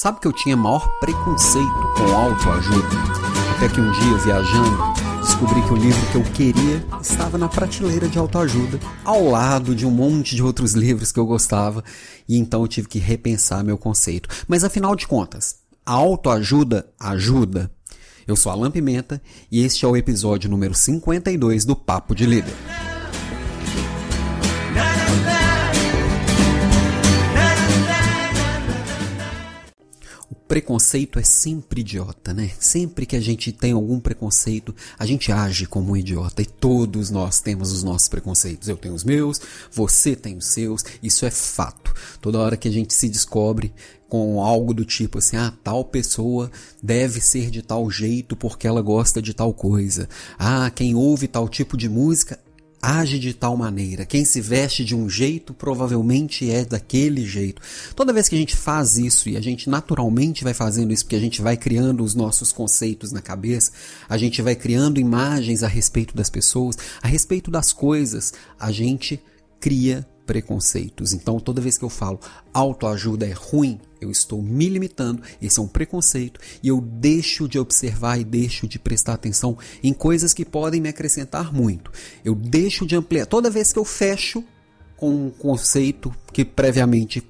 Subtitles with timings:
[0.00, 2.88] Sabe que eu tinha maior preconceito com autoajuda?
[3.54, 4.78] Até que um dia, viajando,
[5.20, 9.84] descobri que o livro que eu queria estava na prateleira de autoajuda, ao lado de
[9.84, 11.84] um monte de outros livros que eu gostava,
[12.26, 14.30] e então eu tive que repensar meu conceito.
[14.48, 17.70] Mas afinal de contas, a autoajuda ajuda?
[18.26, 19.20] Eu sou Alan Pimenta
[19.52, 22.54] e este é o episódio número 52 do Papo de Líder.
[30.50, 32.50] Preconceito é sempre idiota, né?
[32.58, 36.42] Sempre que a gente tem algum preconceito, a gente age como um idiota.
[36.42, 38.68] E todos nós temos os nossos preconceitos.
[38.68, 41.94] Eu tenho os meus, você tem os seus, isso é fato.
[42.20, 43.72] Toda hora que a gente se descobre
[44.08, 46.50] com algo do tipo assim, ah, tal pessoa
[46.82, 50.08] deve ser de tal jeito porque ela gosta de tal coisa.
[50.36, 52.40] Ah, quem ouve tal tipo de música
[52.82, 54.06] age de tal maneira.
[54.06, 57.60] Quem se veste de um jeito provavelmente é daquele jeito.
[57.94, 61.16] Toda vez que a gente faz isso e a gente naturalmente vai fazendo isso porque
[61.16, 63.72] a gente vai criando os nossos conceitos na cabeça,
[64.08, 69.20] a gente vai criando imagens a respeito das pessoas, a respeito das coisas, a gente
[69.60, 71.12] cria preconceitos.
[71.12, 72.20] Então, toda vez que eu falo
[72.54, 77.58] autoajuda é ruim, eu estou me limitando, esse é um preconceito, e eu deixo de
[77.58, 81.90] observar e deixo de prestar atenção em coisas que podem me acrescentar muito.
[82.24, 83.26] Eu deixo de ampliar.
[83.26, 84.44] Toda vez que eu fecho
[84.96, 87.28] com um conceito que previamente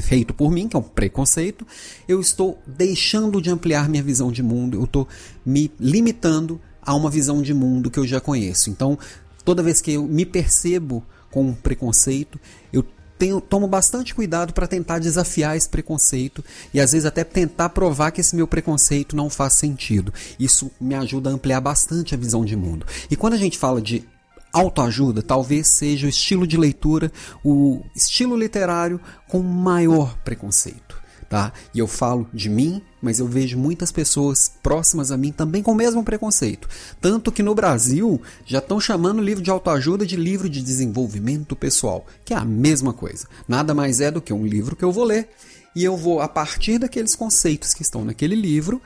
[0.00, 1.66] feito por mim, que é um preconceito,
[2.08, 5.06] eu estou deixando de ampliar minha visão de mundo, eu estou
[5.44, 8.70] me limitando a uma visão de mundo que eu já conheço.
[8.70, 8.98] Então,
[9.44, 12.38] toda vez que eu me percebo com preconceito,
[12.72, 12.84] eu
[13.18, 18.12] tenho, tomo bastante cuidado para tentar desafiar esse preconceito e às vezes até tentar provar
[18.12, 20.14] que esse meu preconceito não faz sentido.
[20.38, 22.86] Isso me ajuda a ampliar bastante a visão de mundo.
[23.10, 24.04] E quando a gente fala de
[24.52, 27.12] autoajuda, talvez seja o estilo de leitura,
[27.44, 30.87] o estilo literário com maior preconceito
[31.28, 31.52] tá?
[31.74, 35.72] E eu falo de mim, mas eu vejo muitas pessoas próximas a mim também com
[35.72, 36.68] o mesmo preconceito.
[37.00, 41.54] Tanto que no Brasil já estão chamando o livro de autoajuda de livro de desenvolvimento
[41.54, 43.26] pessoal, que é a mesma coisa.
[43.46, 45.28] Nada mais é do que um livro que eu vou ler
[45.74, 48.80] e eu vou, a partir daqueles conceitos que estão naquele livro,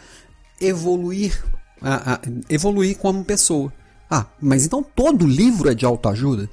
[0.61, 1.43] evoluir,
[1.81, 3.73] a, a, evoluir como pessoa.
[4.11, 6.51] Ah, mas então todo livro é de autoajuda?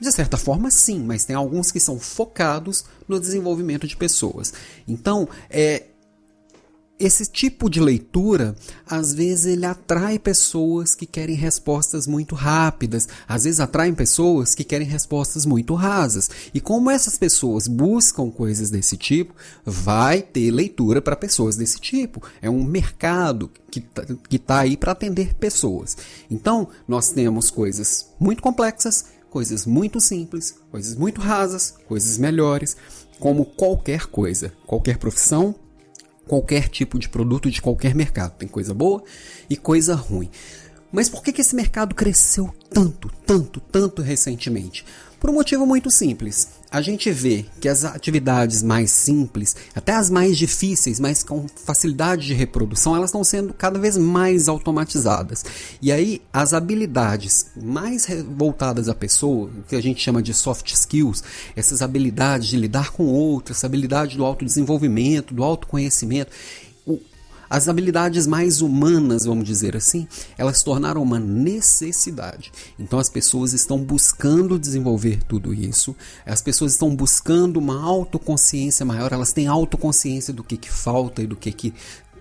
[0.00, 4.52] De certa forma, sim, mas tem alguns que são focados no desenvolvimento de pessoas.
[4.88, 5.84] Então, é,
[7.00, 8.54] esse tipo de leitura,
[8.86, 14.62] às vezes, ele atrai pessoas que querem respostas muito rápidas, às vezes atraem pessoas que
[14.62, 16.28] querem respostas muito rasas.
[16.52, 19.34] E como essas pessoas buscam coisas desse tipo,
[19.64, 22.22] vai ter leitura para pessoas desse tipo.
[22.42, 24.04] É um mercado que está
[24.46, 25.96] tá aí para atender pessoas.
[26.30, 32.76] Então, nós temos coisas muito complexas coisas muito simples, coisas muito rasas, coisas melhores,
[33.18, 35.54] como qualquer coisa, qualquer profissão,
[36.26, 38.36] qualquer tipo de produto de qualquer mercado.
[38.36, 39.02] Tem coisa boa
[39.48, 40.30] e coisa ruim.
[40.92, 44.84] Mas por que, que esse mercado cresceu tanto, tanto, tanto recentemente?
[45.20, 46.48] Por um motivo muito simples.
[46.70, 52.26] A gente vê que as atividades mais simples, até as mais difíceis, mas com facilidade
[52.26, 55.44] de reprodução, elas estão sendo cada vez mais automatizadas.
[55.82, 61.22] E aí, as habilidades mais voltadas à pessoa, que a gente chama de soft skills,
[61.54, 66.30] essas habilidades de lidar com outros, essa habilidade do autodesenvolvimento, do autoconhecimento,
[67.50, 70.06] as habilidades mais humanas, vamos dizer assim,
[70.38, 72.52] elas tornaram uma necessidade.
[72.78, 79.12] Então as pessoas estão buscando desenvolver tudo isso, as pessoas estão buscando uma autoconsciência maior,
[79.12, 81.74] elas têm autoconsciência do que, que falta e do que, que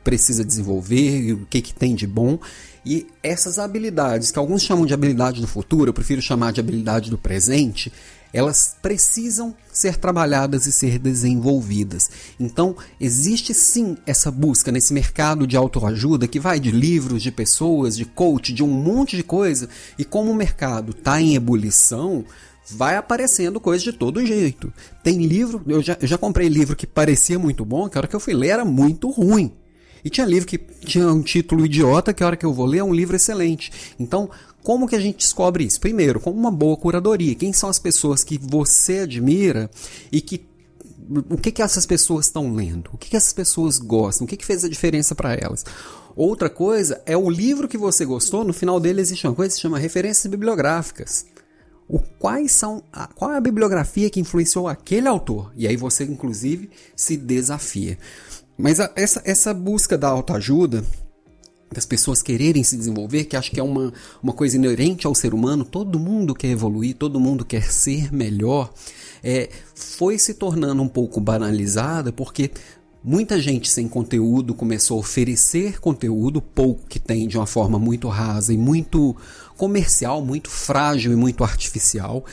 [0.04, 2.40] precisa desenvolver e o que, que tem de bom.
[2.84, 7.12] E essas habilidades, que alguns chamam de habilidade do futuro, eu prefiro chamar de habilidade
[7.12, 7.94] do presente,
[8.34, 12.10] elas precisam ser trabalhadas e ser desenvolvidas.
[12.40, 17.96] Então, existe sim essa busca nesse mercado de autoajuda que vai de livros, de pessoas,
[17.96, 22.26] de coach, de um monte de coisa, e como o mercado está em ebulição,
[22.70, 24.72] vai aparecendo coisa de todo jeito.
[25.04, 28.08] Tem livro, eu já, eu já comprei livro que parecia muito bom, que a hora
[28.08, 29.52] que eu fui ler era muito ruim.
[30.04, 32.80] E tinha livro que tinha um título idiota, que a hora que eu vou ler
[32.80, 33.72] é um livro excelente.
[34.00, 34.30] Então,
[34.64, 35.80] como que a gente descobre isso?
[35.80, 37.36] Primeiro, com uma boa curadoria.
[37.36, 39.70] Quem são as pessoas que você admira
[40.12, 40.48] e que
[41.30, 42.92] o que, que essas pessoas estão lendo?
[42.94, 44.26] O que, que essas pessoas gostam?
[44.26, 45.66] O que, que fez a diferença para elas?
[46.16, 49.56] Outra coisa é o livro que você gostou, no final dele existe uma coisa que
[49.56, 51.26] se chama referências bibliográficas.
[51.88, 55.52] O quais são a, qual é a bibliografia que influenciou aquele autor?
[55.56, 57.98] E aí você, inclusive, se desafia.
[58.56, 60.84] Mas a, essa, essa busca da autoajuda,
[61.72, 65.34] das pessoas quererem se desenvolver, que acho que é uma, uma coisa inerente ao ser
[65.34, 68.74] humano, todo mundo quer evoluir, todo mundo quer ser melhor,
[69.24, 72.52] é, foi se tornando um pouco banalizada porque
[73.02, 78.10] Muita gente sem conteúdo começou a oferecer conteúdo, pouco que tem, de uma forma muito
[78.10, 79.16] rasa e muito
[79.56, 82.26] comercial, muito frágil e muito artificial.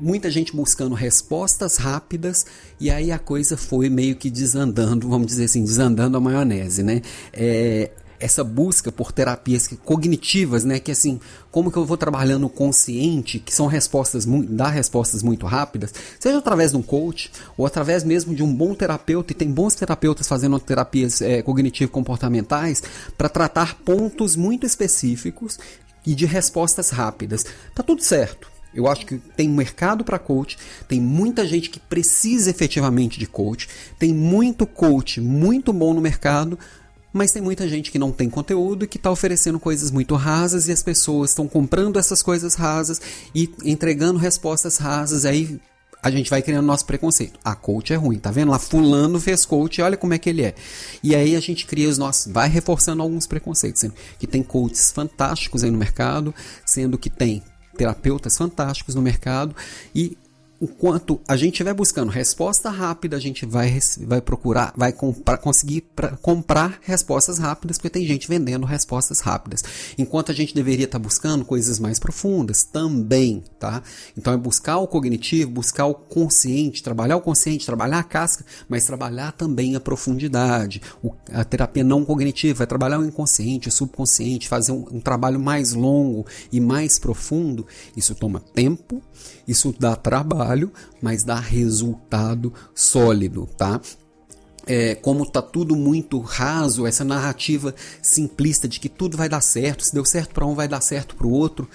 [0.00, 2.44] Muita gente buscando respostas rápidas
[2.80, 7.00] e aí a coisa foi meio que desandando, vamos dizer assim, desandando a maionese, né?
[7.32, 7.92] É,
[8.22, 11.20] essa busca por terapias cognitivas, né, que assim,
[11.50, 16.70] como que eu vou trabalhando consciente, que são respostas, dá respostas muito rápidas, seja através
[16.70, 20.58] de um coach ou através mesmo de um bom terapeuta, e tem bons terapeutas fazendo
[20.60, 22.82] terapias é, cognitivo-comportamentais
[23.18, 25.58] para tratar pontos muito específicos
[26.06, 27.44] e de respostas rápidas.
[27.74, 28.52] Tá tudo certo.
[28.74, 30.56] Eu acho que tem mercado para coach,
[30.88, 36.58] tem muita gente que precisa efetivamente de coach, tem muito coach muito bom no mercado,
[37.12, 40.68] mas tem muita gente que não tem conteúdo e que está oferecendo coisas muito rasas
[40.68, 43.00] e as pessoas estão comprando essas coisas rasas
[43.34, 45.24] e entregando respostas rasas.
[45.24, 45.60] Aí
[46.02, 47.38] a gente vai criando nosso preconceito.
[47.44, 48.50] A coach é ruim, tá vendo?
[48.50, 50.54] Lá fulano fez coach, olha como é que ele é.
[51.02, 54.90] E aí a gente cria os nossos, vai reforçando alguns preconceitos, sendo que tem coaches
[54.90, 56.34] fantásticos aí no mercado,
[56.66, 57.42] sendo que tem
[57.76, 59.54] terapeutas fantásticos no mercado
[59.94, 60.16] e
[60.62, 63.76] enquanto a gente estiver buscando resposta rápida, a gente vai,
[64.06, 69.64] vai procurar, vai comprar, conseguir pra, comprar respostas rápidas, porque tem gente vendendo respostas rápidas.
[69.98, 73.82] Enquanto a gente deveria estar tá buscando coisas mais profundas também, tá?
[74.16, 78.84] Então é buscar o cognitivo, buscar o consciente, trabalhar o consciente, trabalhar a casca, mas
[78.84, 80.80] trabalhar também a profundidade.
[81.02, 85.40] O, a terapia não cognitiva é trabalhar o inconsciente, o subconsciente, fazer um, um trabalho
[85.40, 87.66] mais longo e mais profundo.
[87.96, 89.02] Isso toma tempo,
[89.46, 90.51] isso dá trabalho,
[91.00, 93.80] mas dá resultado sólido, tá?
[94.64, 99.84] É, como tá tudo muito raso, essa narrativa simplista de que tudo vai dar certo,
[99.84, 101.68] se deu certo para um vai dar certo para o outro,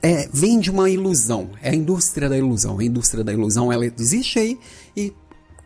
[0.00, 1.50] é, vem de uma ilusão.
[1.60, 2.78] É a indústria da ilusão.
[2.78, 4.58] A indústria da ilusão ela existe aí
[4.96, 5.12] e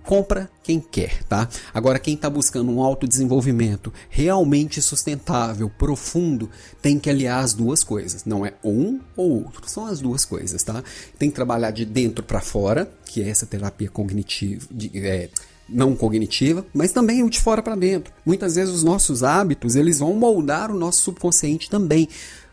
[0.05, 1.49] compra quem quer, tá?
[1.73, 6.51] Agora quem está buscando um autodesenvolvimento realmente sustentável, profundo,
[6.81, 8.25] tem que aliar as duas coisas.
[8.25, 10.83] Não é um ou outro, são as duas coisas, tá?
[11.19, 15.29] Tem que trabalhar de dentro para fora, que é essa terapia cognitiva, de, é,
[15.69, 18.13] não cognitiva, mas também o de fora para dentro.
[18.25, 22.09] Muitas vezes os nossos hábitos, eles vão moldar o nosso subconsciente também.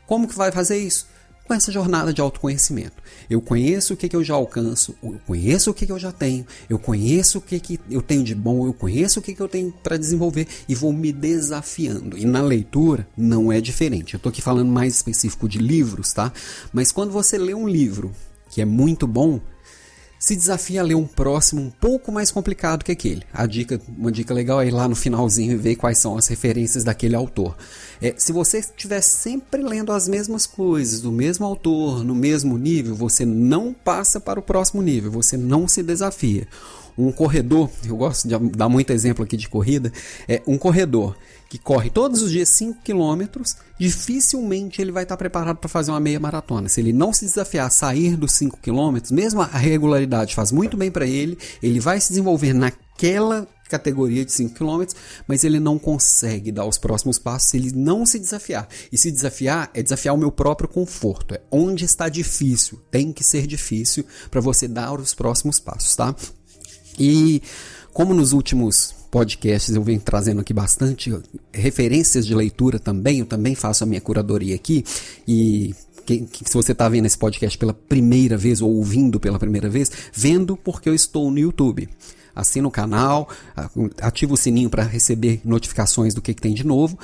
[0.07, 1.07] Como que vai fazer isso?
[1.49, 3.01] com essa jornada de autoconhecimento.
[3.29, 6.11] Eu conheço o que, que eu já alcanço, eu conheço o que, que eu já
[6.11, 9.41] tenho, eu conheço o que, que eu tenho de bom, eu conheço o que, que
[9.41, 12.17] eu tenho para desenvolver e vou me desafiando.
[12.17, 14.13] E na leitura não é diferente.
[14.13, 16.33] Eu estou aqui falando mais específico de livros, tá?
[16.73, 18.11] Mas quando você lê um livro
[18.49, 19.39] que é muito bom,
[20.19, 23.23] se desafia a ler um próximo um pouco mais complicado que aquele.
[23.33, 26.27] A dica, uma dica legal é ir lá no finalzinho e ver quais são as
[26.27, 27.55] referências daquele autor.
[28.01, 32.93] É, se você estiver sempre lendo as mesmas coisas, do mesmo autor, no mesmo nível,
[32.95, 36.45] você não passa para o próximo nível, você não se desafia.
[36.99, 39.91] Um corredor, eu gosto de dar muito exemplo aqui de corrida,
[40.27, 41.15] é um corredor
[41.47, 43.41] que corre todos os dias 5 km,
[43.79, 46.67] dificilmente ele vai estar preparado para fazer uma meia maratona.
[46.67, 50.75] Se ele não se desafiar a sair dos 5 km, mesmo a regularidade faz muito
[50.75, 54.93] bem para ele, ele vai se desenvolver naquela categoria de 5 km,
[55.27, 58.67] mas ele não consegue dar os próximos passos se ele não se desafiar.
[58.91, 61.35] E se desafiar é desafiar o meu próprio conforto.
[61.35, 66.13] É onde está difícil, tem que ser difícil para você dar os próximos passos, tá?
[66.99, 67.41] E
[67.93, 71.15] como nos últimos podcasts eu venho trazendo aqui bastante
[71.51, 74.83] referências de leitura também, eu também faço a minha curadoria aqui.
[75.27, 75.73] E
[76.05, 79.69] que, que, se você está vendo esse podcast pela primeira vez ou ouvindo pela primeira
[79.69, 81.87] vez, vendo porque eu estou no YouTube
[82.39, 83.29] assina o canal,
[84.01, 86.97] ativa o sininho para receber notificações do que, que tem de novo.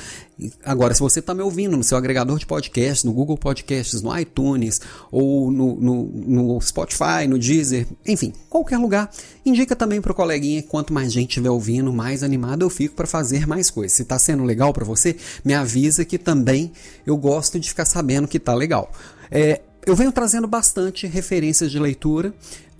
[0.63, 4.17] Agora, se você está me ouvindo no seu agregador de podcasts, no Google Podcasts, no
[4.17, 9.09] iTunes, ou no, no, no Spotify, no Deezer, enfim, qualquer lugar,
[9.45, 10.63] indica também para o coleguinha.
[10.63, 13.93] Quanto mais gente estiver ouvindo, mais animado eu fico para fazer mais coisas.
[13.93, 16.71] Se está sendo legal para você, me avisa que também
[17.05, 18.91] eu gosto de ficar sabendo que está legal.
[19.31, 22.33] É, eu venho trazendo bastante referências de leitura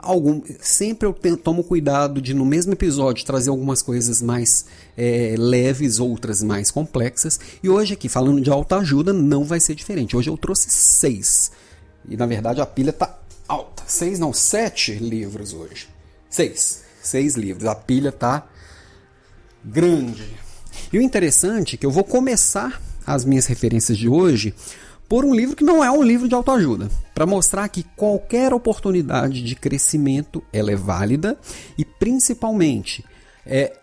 [0.06, 6.00] algum, sempre eu tomo cuidado de no mesmo episódio trazer algumas coisas mais é, leves,
[6.00, 7.40] outras mais complexas.
[7.62, 10.16] E hoje aqui falando de autoajuda não vai ser diferente.
[10.16, 11.52] Hoje eu trouxe seis
[12.08, 13.84] e na verdade a pilha tá alta.
[13.88, 15.88] Seis não, sete livros hoje.
[16.30, 17.68] Seis, seis livros.
[17.68, 18.48] A pilha tá
[19.64, 20.36] grande.
[20.94, 24.54] E o interessante é que eu vou começar as minhas referências de hoje
[25.08, 29.44] por um livro que não é um livro de autoajuda, para mostrar que qualquer oportunidade
[29.44, 31.38] de crescimento ela é válida
[31.78, 33.06] e principalmente
[33.46, 33.78] é,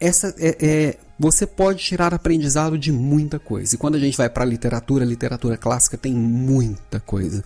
[0.00, 3.74] essa é, é, você pode tirar aprendizado de muita coisa.
[3.74, 7.44] E quando a gente vai para a literatura, literatura clássica tem muita coisa.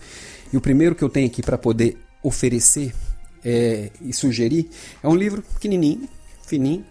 [0.51, 2.93] E o primeiro que eu tenho aqui para poder oferecer
[3.45, 4.69] é, e sugerir
[5.01, 6.09] é um livro pequenininho,
[6.45, 6.83] fininho,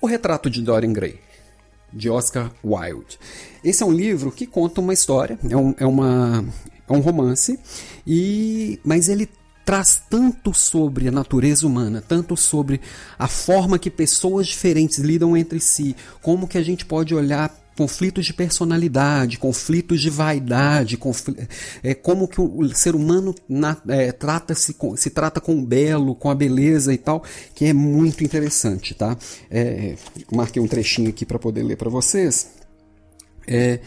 [0.00, 1.18] O Retrato de Dorian Gray,
[1.92, 3.18] de Oscar Wilde.
[3.64, 6.44] Esse é um livro que conta uma história, é um, é uma,
[6.88, 7.58] é um romance,
[8.06, 9.28] e mas ele
[9.64, 12.80] traz tanto sobre a natureza humana, tanto sobre
[13.18, 18.26] a forma que pessoas diferentes lidam entre si, como que a gente pode olhar conflitos
[18.26, 20.98] de personalidade, conflitos de vaidade,
[21.82, 26.14] é, como que o ser humano na, é, trata se, se trata com o belo,
[26.14, 27.22] com a beleza e tal,
[27.54, 29.16] que é muito interessante, tá?
[29.50, 29.96] É,
[30.32, 32.50] marquei um trechinho aqui para poder ler para vocês.
[33.46, 33.80] É,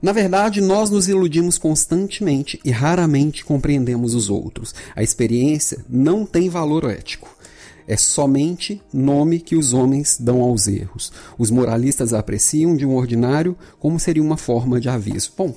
[0.00, 4.74] na verdade, nós nos iludimos constantemente e raramente compreendemos os outros.
[4.96, 7.41] A experiência não tem valor ético.
[7.86, 11.12] É somente nome que os homens dão aos erros.
[11.38, 15.32] Os moralistas apreciam de um ordinário como seria uma forma de aviso.
[15.36, 15.54] Bom,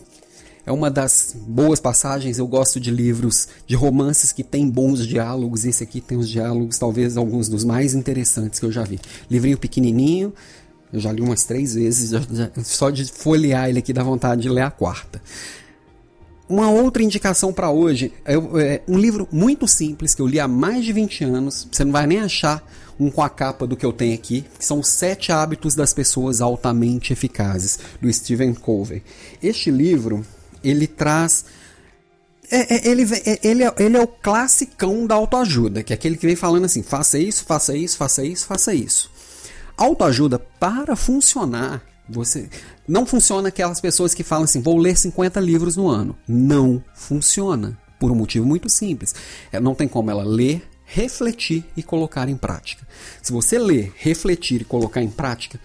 [0.65, 2.39] é uma das boas passagens.
[2.39, 5.63] Eu gosto de livros, de romances que têm bons diálogos.
[5.63, 8.99] Esse aqui tem os diálogos, talvez alguns dos mais interessantes que eu já vi.
[9.29, 10.33] Livrinho pequenininho,
[10.91, 12.09] eu já li umas três vezes.
[12.15, 15.21] Já, já, só de folhear ele aqui dá vontade de ler a quarta.
[16.47, 20.85] Uma outra indicação para hoje é, um livro muito simples que eu li há mais
[20.85, 21.67] de 20 anos.
[21.71, 22.63] Você não vai nem achar
[22.99, 26.41] um com a capa do que eu tenho aqui, que são Sete Hábitos das Pessoas
[26.41, 29.03] Altamente Eficazes, do Stephen Covey.
[29.41, 30.25] Este livro,
[30.63, 31.45] ele traz...
[32.51, 36.15] É, é, ele, é, ele, é, ele é o classicão da autoajuda, que é aquele
[36.15, 39.11] que vem falando assim, faça isso, faça isso, faça isso, faça isso.
[39.75, 42.47] Autoajuda, para funcionar, você
[42.87, 46.15] não funciona aquelas pessoas que falam assim: vou ler 50 livros no ano.
[46.27, 47.77] Não funciona.
[47.99, 49.15] Por um motivo muito simples.
[49.51, 52.85] É, não tem como ela ler, refletir e colocar em prática.
[53.21, 55.59] Se você ler, refletir e colocar em prática,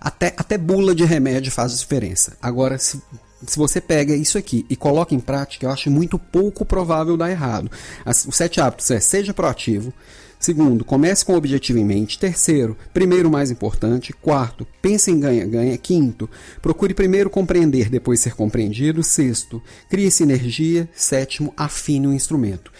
[0.00, 2.36] até, até bula de remédio faz diferença.
[2.40, 3.02] Agora, se,
[3.46, 7.30] se você pega isso aqui e coloca em prática, eu acho muito pouco provável dar
[7.30, 7.70] errado.
[8.04, 9.92] As, os sete hábitos é seja proativo,
[10.38, 12.18] Segundo, comece com o objetivo em mente.
[12.18, 14.12] Terceiro, primeiro mais importante.
[14.12, 15.76] Quarto, pense em ganha-ganha.
[15.76, 16.30] Quinto,
[16.62, 19.02] procure primeiro compreender, depois ser compreendido.
[19.02, 20.88] Sexto, crie sinergia.
[20.94, 22.70] Sétimo, afine o instrumento.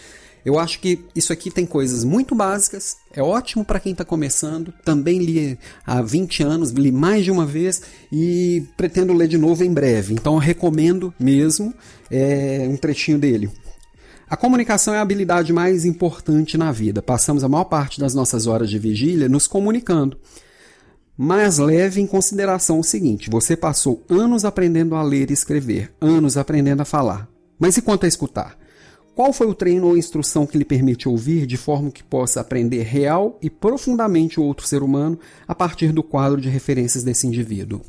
[0.44, 4.72] Eu acho que isso aqui tem coisas muito básicas, é ótimo para quem está começando.
[4.82, 9.62] Também li há 20 anos, li mais de uma vez e pretendo ler de novo
[9.62, 10.14] em breve.
[10.14, 11.74] Então recomendo mesmo
[12.10, 13.50] é, um trechinho dele.
[14.30, 17.00] A comunicação é a habilidade mais importante na vida.
[17.00, 20.18] Passamos a maior parte das nossas horas de vigília nos comunicando.
[21.16, 26.36] Mas leve em consideração o seguinte: você passou anos aprendendo a ler e escrever, anos
[26.36, 27.26] aprendendo a falar.
[27.58, 28.58] Mas e quanto a escutar?
[29.14, 32.82] Qual foi o treino ou instrução que lhe permite ouvir de forma que possa aprender
[32.82, 37.80] real e profundamente o outro ser humano a partir do quadro de referências desse indivíduo?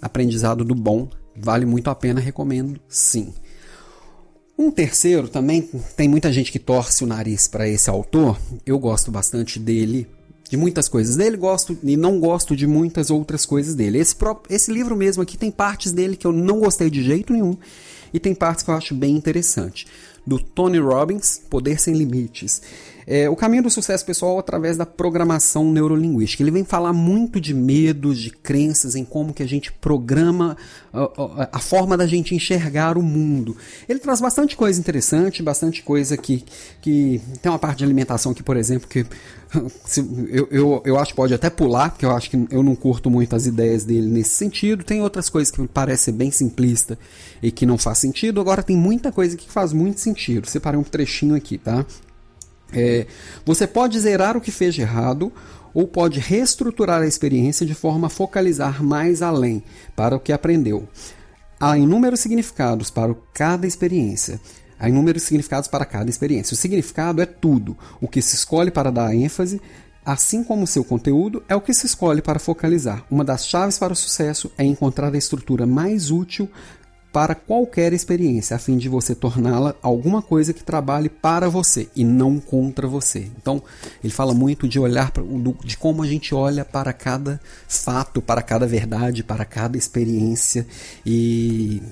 [0.00, 3.32] Aprendizado do bom vale muito a pena, recomendo sim.
[4.58, 5.62] Um terceiro também,
[5.96, 8.36] tem muita gente que torce o nariz para esse autor.
[8.66, 10.08] Eu gosto bastante dele,
[10.50, 13.98] de muitas coisas dele, gosto e não gosto de muitas outras coisas dele.
[13.98, 17.32] Esse, próprio, esse livro mesmo aqui tem partes dele que eu não gostei de jeito
[17.32, 17.56] nenhum
[18.12, 19.86] e tem partes que eu acho bem interessante.
[20.26, 22.60] Do Tony Robbins, Poder Sem Limites.
[23.10, 26.42] É, o caminho do sucesso pessoal através da programação neurolinguística.
[26.42, 30.58] Ele vem falar muito de medos, de crenças, em como que a gente programa
[30.92, 33.56] a, a, a forma da gente enxergar o mundo.
[33.88, 36.44] Ele traz bastante coisa interessante, bastante coisa que,
[36.82, 39.06] que tem uma parte de alimentação que, por exemplo, que
[39.86, 42.76] se, eu, eu, eu acho que pode até pular, porque eu acho que eu não
[42.76, 44.84] curto muito as ideias dele nesse sentido.
[44.84, 46.98] Tem outras coisas que me parecem bem simplista
[47.42, 48.38] e que não faz sentido.
[48.38, 50.46] Agora tem muita coisa que faz muito sentido.
[50.46, 51.86] Separei um trechinho aqui, tá?
[52.72, 53.06] É,
[53.44, 55.32] você pode zerar o que fez de errado
[55.72, 59.62] ou pode reestruturar a experiência de forma a focalizar mais além
[59.94, 60.88] para o que aprendeu.
[61.60, 64.40] Há inúmeros significados para cada experiência.
[64.78, 66.54] Há inúmeros significados para cada experiência.
[66.54, 67.76] O significado é tudo.
[68.00, 69.60] O que se escolhe para dar ênfase,
[70.04, 73.04] assim como o seu conteúdo, é o que se escolhe para focalizar.
[73.10, 76.48] Uma das chaves para o sucesso é encontrar a estrutura mais útil
[77.12, 82.04] para qualquer experiência, a fim de você torná-la alguma coisa que trabalhe para você e
[82.04, 83.30] não contra você.
[83.40, 83.62] Então,
[84.04, 85.12] ele fala muito de olhar
[85.64, 90.66] de como a gente olha para cada fato, para cada verdade, para cada experiência
[91.04, 91.82] e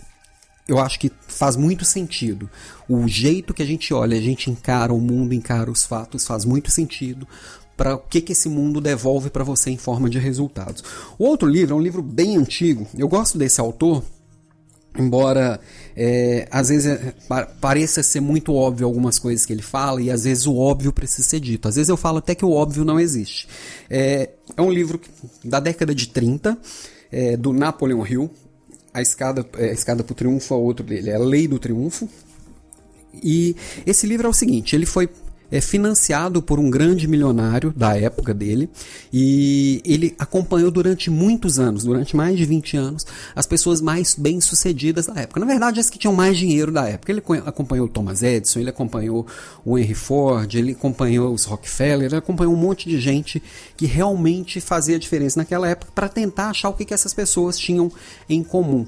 [0.68, 2.50] eu acho que faz muito sentido.
[2.88, 6.44] O jeito que a gente olha, a gente encara o mundo, encara os fatos, faz
[6.44, 7.26] muito sentido
[7.76, 10.82] para o que, que esse mundo devolve para você em forma de resultados.
[11.18, 12.86] O outro livro é um livro bem antigo.
[12.96, 14.02] Eu gosto desse autor
[14.98, 15.60] embora
[15.96, 17.14] é, às vezes é,
[17.60, 21.26] pareça ser muito óbvio algumas coisas que ele fala e às vezes o óbvio precisa
[21.26, 21.68] ser dito.
[21.68, 23.48] Às vezes eu falo até que o óbvio não existe.
[23.88, 25.00] É, é um livro
[25.44, 26.56] da década de 30,
[27.10, 28.30] é, do Napoleon Hill.
[28.92, 31.58] A escada, é, a escada para o triunfo é outro dele, é a Lei do
[31.58, 32.08] Triunfo.
[33.22, 35.08] E esse livro é o seguinte, ele foi
[35.50, 38.68] é financiado por um grande milionário da época dele
[39.12, 45.06] e ele acompanhou durante muitos anos, durante mais de 20 anos, as pessoas mais bem-sucedidas
[45.06, 45.40] da época.
[45.40, 47.12] Na verdade, as que tinham mais dinheiro da época.
[47.12, 49.26] Ele acompanhou o Thomas Edison, ele acompanhou
[49.64, 53.42] o Henry Ford, ele acompanhou os Rockefeller, ele acompanhou um monte de gente
[53.76, 57.90] que realmente fazia diferença naquela época para tentar achar o que, que essas pessoas tinham
[58.28, 58.86] em comum.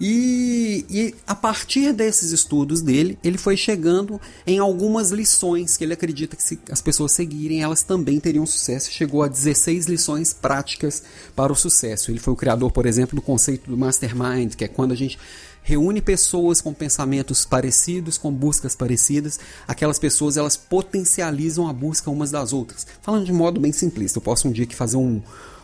[0.00, 5.92] E, e, a partir desses estudos dele, ele foi chegando em algumas lições que ele
[5.92, 8.90] acredita que se as pessoas seguirem, elas também teriam sucesso.
[8.90, 11.02] Chegou a 16 lições práticas
[11.36, 12.10] para o sucesso.
[12.10, 15.18] Ele foi o criador, por exemplo, do conceito do mastermind, que é quando a gente
[15.62, 19.38] reúne pessoas com pensamentos parecidos, com buscas parecidas.
[19.68, 22.86] Aquelas pessoas elas potencializam a busca umas das outras.
[23.02, 25.20] Falando de modo bem simplista, eu posso um dia que fazer um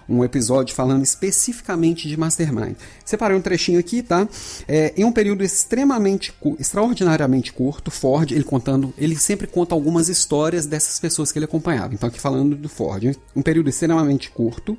[0.08, 2.76] um episódio falando especificamente de Mastermind.
[3.04, 4.28] Separei um trechinho aqui, tá?
[4.66, 10.66] É, em um período extremamente, extraordinariamente curto, Ford, ele contando, ele sempre conta algumas histórias
[10.66, 11.94] dessas pessoas que ele acompanhava.
[11.94, 14.78] Então, aqui falando do Ford, um período extremamente curto,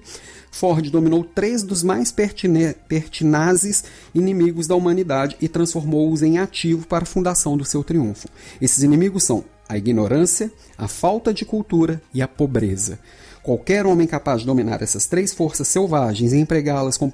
[0.52, 7.08] Ford dominou três dos mais pertinazes inimigos da humanidade e transformou-os em ativo para a
[7.08, 8.28] fundação do seu triunfo.
[8.60, 13.00] Esses inimigos são a ignorância, a falta de cultura e a pobreza.
[13.48, 17.10] Qualquer homem capaz de dominar essas três forças selvagens e empregá-las com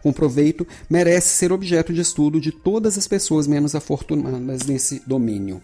[0.00, 5.60] com proveito merece ser objeto de estudo de todas as pessoas menos afortunadas nesse domínio.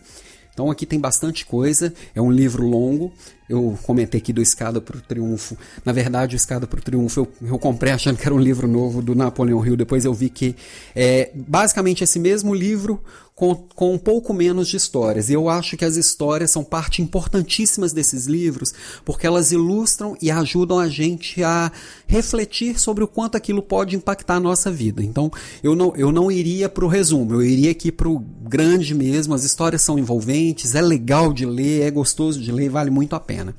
[0.52, 3.12] Então aqui tem bastante coisa, é um livro longo.
[3.50, 5.58] Eu comentei aqui do Escada para o Triunfo.
[5.84, 8.68] Na verdade, o Escada para o Triunfo eu, eu, comprei achando que era um livro
[8.68, 9.76] novo do Napoleão Hill.
[9.76, 10.54] Depois eu vi que
[10.94, 13.02] é basicamente esse mesmo livro
[13.40, 15.30] com, com um pouco menos de histórias.
[15.30, 18.70] E eu acho que as histórias são parte importantíssimas desses livros,
[19.02, 21.72] porque elas ilustram e ajudam a gente a
[22.06, 25.02] refletir sobre o quanto aquilo pode impactar a nossa vida.
[25.02, 28.94] Então, eu não, eu não iria para o resumo, eu iria aqui para o grande
[28.94, 29.32] mesmo.
[29.32, 33.20] As histórias são envolventes, é legal de ler, é gostoso de ler, vale muito a
[33.20, 33.54] pena né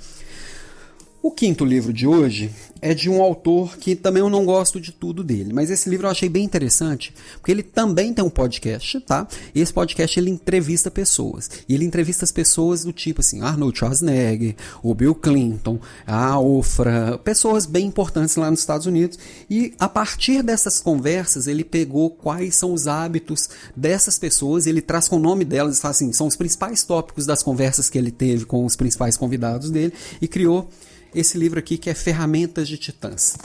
[1.24, 2.50] o quinto livro de hoje
[2.82, 6.08] é de um autor que também eu não gosto de tudo dele, mas esse livro
[6.08, 9.28] eu achei bem interessante, porque ele também tem um podcast, tá?
[9.54, 11.48] E esse podcast ele entrevista pessoas.
[11.70, 17.20] E ele entrevista as pessoas do tipo assim, Arnold Schwarzenegger, o Bill Clinton, a Ofra,
[17.20, 19.20] pessoas bem importantes lá nos Estados Unidos.
[19.48, 25.08] E a partir dessas conversas, ele pegou quais são os hábitos dessas pessoas, ele traz
[25.08, 28.66] com o nome delas, assim, são os principais tópicos das conversas que ele teve com
[28.66, 30.68] os principais convidados dele e criou
[31.14, 33.36] esse livro aqui que é Ferramentas de Titãs,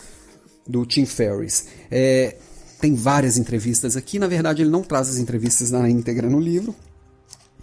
[0.66, 1.66] do Tim Ferriss.
[1.90, 2.37] É,
[2.81, 6.74] tem várias entrevistas aqui, na verdade ele não traz as entrevistas na íntegra no livro,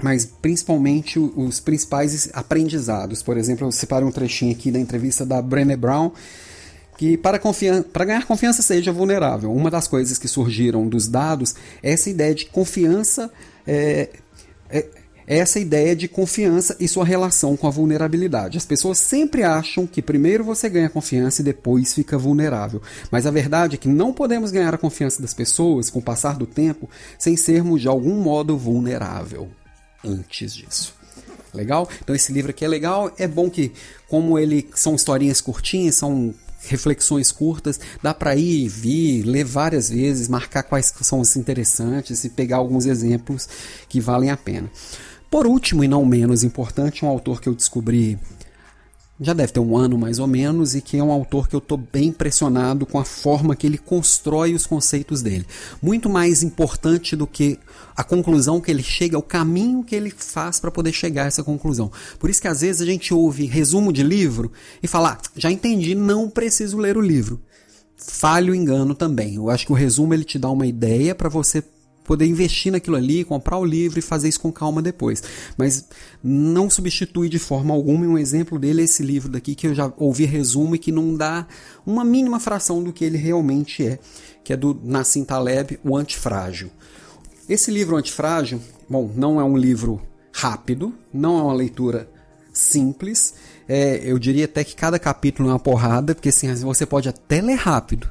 [0.02, 3.22] mas principalmente os principais aprendizados.
[3.22, 6.12] Por exemplo, eu separei um trechinho aqui da entrevista da Brené Brown,
[6.98, 7.40] que para,
[7.92, 9.54] para ganhar confiança seja vulnerável.
[9.54, 13.32] Uma das coisas que surgiram dos dados é essa ideia de confiança
[13.66, 14.10] é,
[14.70, 14.86] é,
[15.26, 18.58] essa ideia de confiança e sua relação com a vulnerabilidade.
[18.58, 22.82] As pessoas sempre acham que primeiro você ganha confiança e depois fica vulnerável.
[23.12, 26.38] Mas a verdade é que não podemos ganhar a confiança das pessoas com o passar
[26.38, 29.50] do tempo sem sermos de algum modo vulnerável
[30.04, 30.94] antes disso.
[31.54, 31.88] Legal?
[32.02, 33.72] Então esse livro aqui é legal, é bom que
[34.08, 36.34] como ele são historinhas curtinhas, são
[36.66, 42.30] reflexões curtas, dá para ir, vir, ler várias vezes, marcar quais são os interessantes e
[42.30, 43.48] pegar alguns exemplos
[43.88, 44.70] que valem a pena.
[45.34, 48.20] Por último, e não menos importante, um autor que eu descobri
[49.20, 51.58] já deve ter um ano mais ou menos, e que é um autor que eu
[51.58, 55.44] estou bem impressionado com a forma que ele constrói os conceitos dele.
[55.82, 57.58] Muito mais importante do que
[57.96, 61.44] a conclusão que ele chega, o caminho que ele faz para poder chegar a essa
[61.44, 61.92] conclusão.
[62.20, 64.52] Por isso que às vezes a gente ouve resumo de livro
[64.84, 67.42] e fala, ah, já entendi, não preciso ler o livro.
[67.98, 69.34] Falho engano também.
[69.34, 71.64] Eu acho que o resumo ele te dá uma ideia para você
[72.04, 75.24] poder investir naquilo ali, comprar o livro e fazer isso com calma depois.
[75.58, 75.86] Mas
[76.24, 79.74] não substitui de forma alguma, e um exemplo dele é esse livro daqui que eu
[79.74, 81.48] já ouvi resumo e que não dá
[81.86, 84.00] uma mínima fração do que ele realmente é,
[84.44, 86.70] que é do Nassim Taleb, O Antifrágil.
[87.48, 92.10] Esse livro Antifrágil, bom, não é um livro rápido, não é uma leitura
[92.54, 93.34] simples,
[93.68, 97.42] é, eu diria até que cada capítulo é uma porrada, porque assim, você pode até
[97.42, 98.10] ler rápido,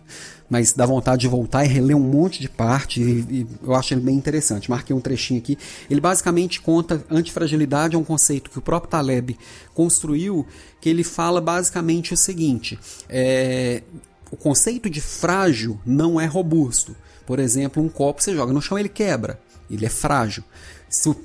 [0.52, 3.94] mas dá vontade de voltar e reler um monte de parte, e, e eu acho
[3.94, 4.70] ele bem interessante.
[4.70, 5.56] Marquei um trechinho aqui.
[5.88, 9.38] Ele basicamente conta antifragilidade é um conceito que o próprio Taleb
[9.72, 10.46] construiu,
[10.78, 13.82] que ele fala basicamente o seguinte: é,
[14.30, 16.94] o conceito de frágil não é robusto.
[17.24, 20.44] Por exemplo, um copo você joga no chão ele quebra, ele é frágil.
[20.92, 21.16] Se o,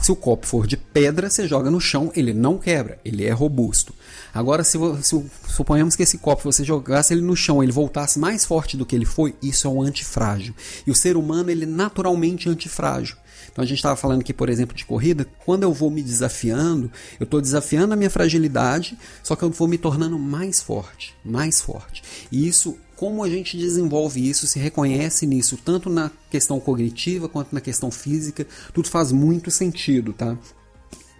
[0.00, 3.30] se o, copo for de pedra, você joga no chão, ele não quebra, ele é
[3.30, 3.92] robusto.
[4.32, 8.46] Agora, se, se suponhamos que esse copo você jogasse ele no chão, ele voltasse mais
[8.46, 10.54] forte do que ele foi, isso é um antifrágil.
[10.86, 13.16] E o ser humano ele é naturalmente antifrágil.
[13.52, 15.26] Então a gente estava falando aqui, por exemplo, de corrida.
[15.44, 19.68] Quando eu vou me desafiando, eu estou desafiando a minha fragilidade, só que eu vou
[19.68, 22.02] me tornando mais forte, mais forte.
[22.32, 27.52] E isso como a gente desenvolve isso, se reconhece nisso, tanto na questão cognitiva quanto
[27.52, 30.38] na questão física, tudo faz muito sentido, tá?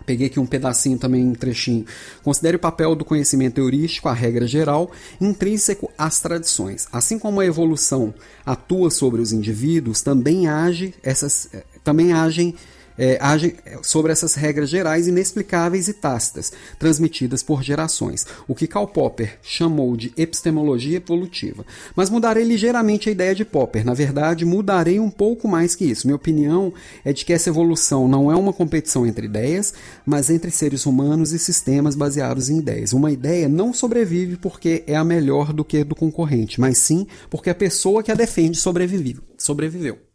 [0.07, 1.85] Peguei aqui um pedacinho também, um trechinho.
[2.23, 6.87] Considere o papel do conhecimento heurístico, a regra geral, intrínseco às tradições.
[6.93, 8.15] Assim como a evolução
[8.47, 12.55] atua sobre os indivíduos, também age essas, eh, também agem
[12.99, 18.87] é, agem sobre essas regras gerais inexplicáveis e tácitas, transmitidas por gerações, o que Karl
[18.87, 21.65] Popper chamou de epistemologia evolutiva.
[21.95, 23.85] Mas mudarei ligeiramente a ideia de Popper.
[23.85, 26.07] Na verdade, mudarei um pouco mais que isso.
[26.07, 26.73] Minha opinião
[27.05, 29.75] é de que essa evolução não é uma competição entre ideias,
[30.05, 32.93] mas entre seres humanos e sistemas baseados em ideias.
[32.93, 37.51] Uma ideia não sobrevive porque é a melhor do que do concorrente, mas sim porque
[37.51, 39.23] a pessoa que a defende sobreviveu.
[39.39, 40.12] sobreviveu.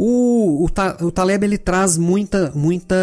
[0.00, 2.96] O, o, o Taleb ele traz muita, muita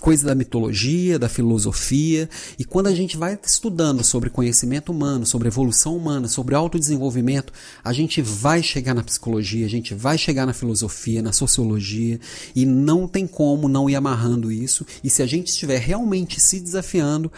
[0.00, 5.48] coisa da mitologia, da filosofia, e quando a gente vai estudando sobre conhecimento humano, sobre
[5.48, 7.52] evolução humana, sobre autodesenvolvimento,
[7.84, 12.18] a gente vai chegar na psicologia, a gente vai chegar na filosofia, na sociologia,
[12.56, 16.58] e não tem como não ir amarrando isso, e se a gente estiver realmente se
[16.58, 17.30] desafiando,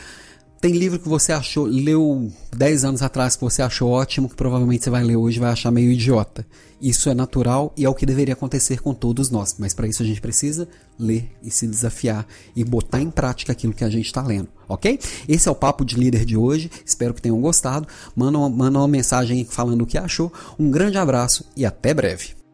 [0.61, 4.85] tem livro que você achou, leu 10 anos atrás que você achou ótimo, que provavelmente
[4.85, 6.47] você vai ler hoje e vai achar meio idiota.
[6.81, 10.03] Isso é natural e é o que deveria acontecer com todos nós, mas para isso
[10.03, 14.07] a gente precisa ler e se desafiar e botar em prática aquilo que a gente
[14.07, 14.99] está lendo, ok?
[15.29, 17.89] Esse é o Papo de Líder de hoje, espero que tenham gostado.
[18.15, 20.33] Manda uma, manda uma mensagem falando o que achou.
[20.59, 22.46] Um grande abraço e até breve.